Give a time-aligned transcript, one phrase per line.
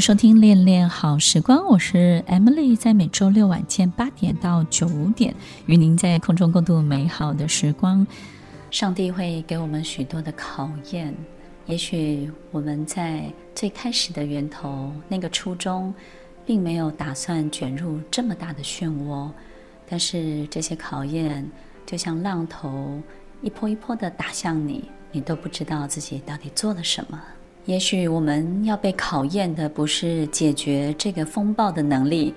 [0.00, 5.34] 收听《恋恋好时光》，我是 Emily，在每周六晚间八点到九点，
[5.66, 8.06] 与您在空中共度美好的时光。
[8.70, 11.12] 上帝会给我们许多的考验，
[11.66, 15.92] 也许我们在最开始的源头那个初衷，
[16.46, 19.28] 并没有打算卷入这么大的漩涡，
[19.88, 21.44] 但是这些考验
[21.84, 23.00] 就像浪头
[23.42, 27.20] 一波一波的打向你，你都不知道自己到底做了什么。
[27.68, 32.32] 也许我们要被考验的不是解决这个风暴的能力，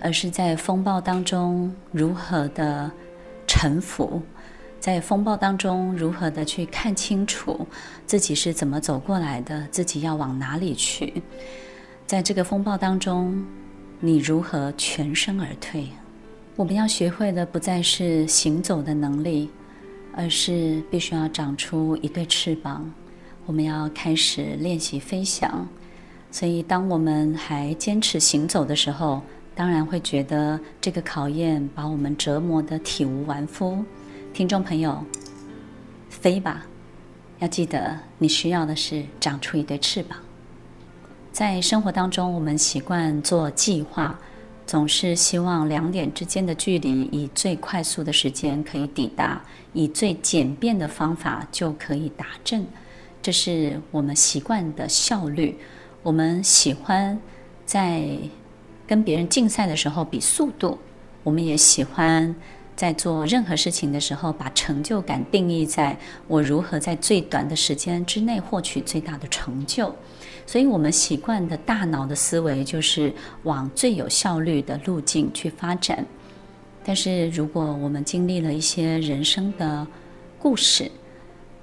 [0.00, 2.88] 而是在风暴当中如何的
[3.48, 4.22] 臣服，
[4.78, 7.66] 在风暴当中如何的去看清楚
[8.06, 11.20] 自己是怎么走过来的，自己要往哪里去。
[12.06, 13.44] 在这个风暴当中，
[13.98, 15.88] 你如何全身而退？
[16.54, 19.50] 我们要学会的不再是行走的能力，
[20.14, 22.88] 而是必须要长出一对翅膀。
[23.46, 25.68] 我们要开始练习飞翔，
[26.32, 29.22] 所以当我们还坚持行走的时候，
[29.54, 33.84] 当然会觉得这个考验把我们折磨得体无完肤。
[34.34, 35.00] 听众朋友，
[36.10, 36.66] 飞吧！
[37.38, 40.18] 要记得，你需要的是长出一对翅膀。
[41.30, 44.18] 在生活当中，我们习惯做计划，
[44.66, 49.40] 总是希望两点之间的距离以最快速的时间可以抵达，
[49.72, 52.66] 以最简便的方法就可以达阵。
[53.26, 55.58] 这是我们习惯的效率。
[56.04, 57.20] 我们喜欢
[57.64, 58.06] 在
[58.86, 60.78] 跟别人竞赛的时候比速度，
[61.24, 62.32] 我们也喜欢
[62.76, 69.92] 在做任何事情的时候把成就感定义在我如何在最短的时间之内获取最大的成就。
[70.46, 73.12] 所以，我们习惯的大脑的思维就是
[73.42, 76.06] 往最有效率的路径去发展。
[76.84, 79.84] 但是，如果我们经历了一些人生的
[80.38, 80.88] 故事，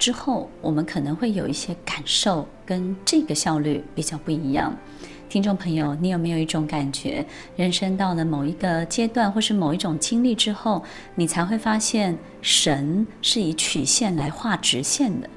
[0.00, 4.74] 之后，我们可能会有一些感受跟这个效率比较不一样。
[5.28, 7.24] 听众朋友，你有没有一种感觉，
[7.54, 10.82] 人生到了某一个阶段，或是某一种经历之后，
[11.14, 15.28] 你才会发现神是以曲线来画直线的？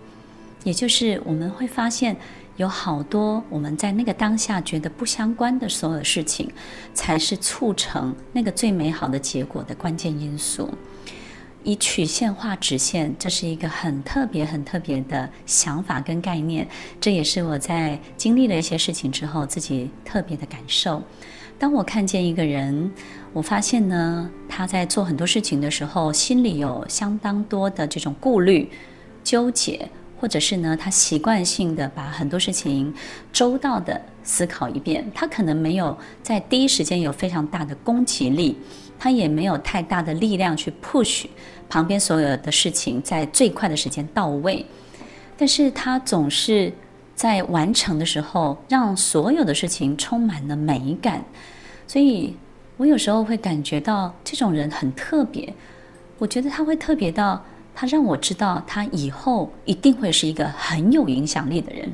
[0.64, 2.16] 也就是我们会发现，
[2.56, 6.50] 有好多我们在那个当下觉得不相关的所有事情，
[6.94, 10.70] 才是促成那个最美好的结果的关键因素。
[11.64, 16.68] 以曲线画直线，这是一个很特别、很特别的想法跟概念。
[17.00, 21.02] 这也是我在经历了一些事情之后自己特别的感受。
[21.58, 22.92] 当我看见一个人，
[23.32, 28.70] 我发现呢，他在做很多事情的时候，心里有相当多的这种顾虑、
[29.24, 29.90] 纠结，
[30.24, 32.94] 或者是呢，他习惯性的把很多事情
[33.34, 35.06] 周到的思考一遍。
[35.14, 38.58] 他可能没有在第一时间有非常大的攻击力。
[38.98, 41.26] 他也没有太大的力量去 push
[41.68, 44.66] 旁边所有的事情在最快的时间到位，
[45.36, 46.72] 但是他总是
[47.14, 51.22] 在完成的时候让所有的事情充满了美感，
[51.86, 52.34] 所以
[52.78, 55.54] 我有时候会感觉到这种人很特别。
[56.18, 57.44] 我觉得他会特别到
[57.76, 61.92] 他让我知道他以后一定会是一个很有影响力的人。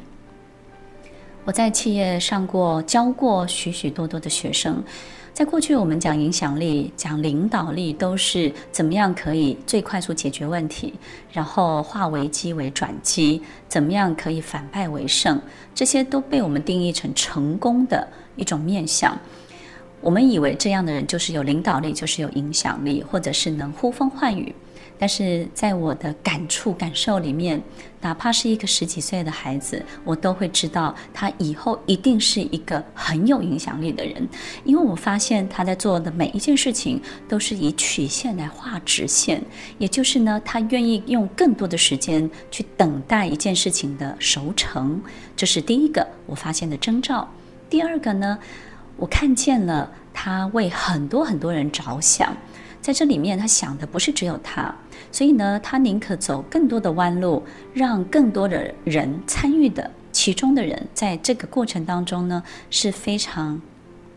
[1.45, 4.83] 我在企业上过教过许许多多的学生。
[5.31, 10.93] 在过去，我们讲影响力、讲领导力，都是怎么样可以最快速解决问题，
[11.31, 15.41] 然后化危机为转机，怎么样可以反败为胜，
[15.73, 19.17] 这些都被我们定义成成功的一种面向。
[20.01, 24.53] 我们以为这样的人就是有领导力，就是有影响力，或者是能呼风唤雨。
[24.99, 27.59] 但是在我的感触感受里面，
[28.01, 34.27] 哪怕是一个十几岁的孩子，我都会知道他以后一定是一个很有影响力的人，
[34.65, 39.41] 因为我发现他在做的每一件事情都是以曲线来画直线，
[39.77, 45.01] 也就是呢，他愿意用更多的时间去等待一件事情的熟成，
[45.35, 47.25] 这是第一个我发现的征兆。
[47.69, 48.37] 第二个呢，
[48.97, 52.35] 我看见了他为很多很多人着想。
[52.81, 54.73] 在这里面，他想的不是只有他，
[55.11, 57.43] 所以呢，他宁可走更多的弯路，
[57.73, 63.61] 让更多的人参与的其中的人，在这个过程当中呢，是非常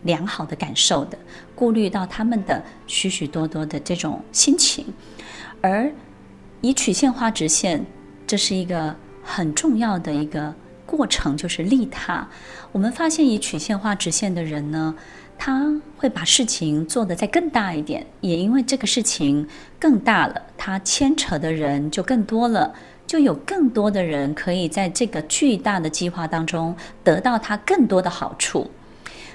[0.05, 1.19] 良好的感受的，
[1.55, 4.87] 顾虑到他们的许许多多的这种心情，
[5.61, 5.93] 而
[6.61, 7.85] 以曲线画直线，
[8.27, 10.55] 这是一个很重要的一个
[10.87, 12.27] 过程，就是利他。
[12.71, 14.95] 我们发现以曲线画直线的人呢，
[15.39, 19.47] 他会把事情做得再更大一点，也因为这个事情
[19.79, 22.73] 更大了，他牵扯的人就更多了，
[23.07, 28.71] 就有更多的人可以在这个巨大的计划当中得到他更多的好处。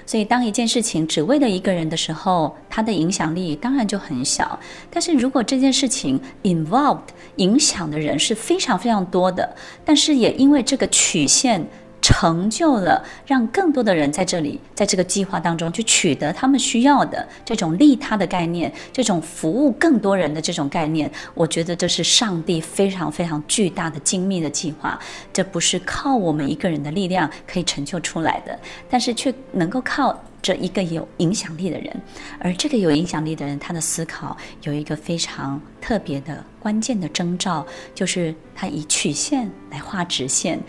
[0.06, 4.58] 所以，当一件事情只为了一个人的时候，它的影响力当然就很小。
[4.90, 9.54] 但是如果这件事情 involved 影响的人是非常非常多的，
[9.84, 11.68] 但是也因为这个曲线。
[12.08, 24.98] 成就了让更多的人在这里，在这个计划当中去取得他们需要的这种利他的概念，这种服务更多人的这种概念，我觉得这是上帝非常非常巨大的精密的计划。
[25.34, 28.58] 这不是靠我们一个人的力量可以成就出来的，
[28.88, 32.00] 但是却能够靠这一个有影响力的人，
[32.38, 40.60] 而这个有影响力的人，他的思考有一个非常特别的关键的征兆，就是他以曲线来画直线。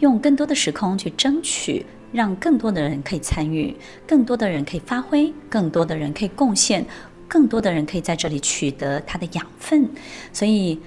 [0.00, 3.74] 用更多的时空去争取，让更多的人可以参与，
[4.06, 6.84] 更多的人可以发挥，更多的人可以贡献，
[7.26, 9.88] 更多的人可以在这里取得他的养分。
[10.32, 10.78] 所以，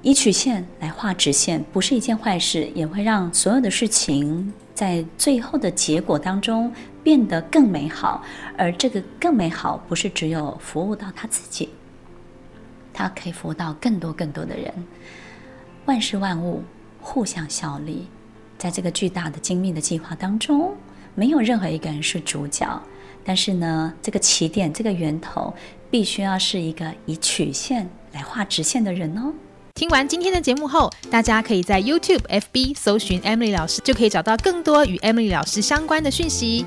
[0.00, 8.22] 以曲线来画直线不是一件坏事，也会让所有的事情在最后的结果当中变得更美好。
[8.56, 11.68] 而这个更美好，不是只有服务到他自己，
[12.92, 14.72] 他可以服务到更多更多的人。
[15.86, 16.62] 万事万物
[17.00, 18.08] 互相效力。
[18.58, 20.74] 在这个巨大的精密的计划当中，
[21.14, 22.82] 没有任何一个人是主角，
[23.24, 25.54] 但是呢，这个起点、这个源头，
[25.90, 29.32] 必须要是一个以曲线来画直线的人哦。
[29.74, 36.66] 听完今天的节目后，大家可以在 YouTube、FB 搜寻 Emily 老师，就可以找到更多与 Emily 老师相关的讯息。